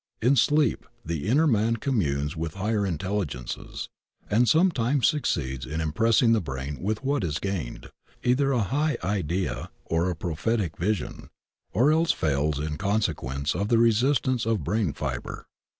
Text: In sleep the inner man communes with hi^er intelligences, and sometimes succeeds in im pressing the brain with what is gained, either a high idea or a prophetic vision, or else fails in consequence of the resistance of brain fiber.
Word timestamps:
In 0.19 0.35
sleep 0.35 0.87
the 1.05 1.27
inner 1.27 1.45
man 1.45 1.75
communes 1.75 2.35
with 2.35 2.55
hi^er 2.55 2.87
intelligences, 2.87 3.87
and 4.31 4.49
sometimes 4.49 5.07
succeeds 5.07 5.63
in 5.67 5.79
im 5.79 5.91
pressing 5.91 6.31
the 6.33 6.41
brain 6.41 6.81
with 6.81 7.03
what 7.03 7.23
is 7.23 7.37
gained, 7.37 7.91
either 8.23 8.51
a 8.51 8.63
high 8.63 8.97
idea 9.03 9.69
or 9.85 10.09
a 10.09 10.15
prophetic 10.15 10.75
vision, 10.75 11.29
or 11.71 11.91
else 11.91 12.11
fails 12.13 12.57
in 12.57 12.77
consequence 12.79 13.53
of 13.53 13.67
the 13.67 13.77
resistance 13.77 14.43
of 14.47 14.63
brain 14.63 14.91
fiber. 14.91 15.45